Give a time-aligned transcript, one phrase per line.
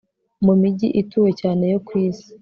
[0.45, 2.29] Mu mijyi ituwe cyane yo ku isi